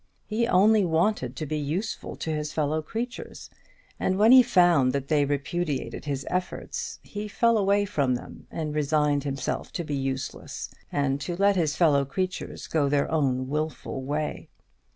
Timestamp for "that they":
4.93-5.25